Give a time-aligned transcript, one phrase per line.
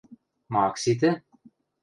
[0.51, 1.09] —Ма ак ситӹ?..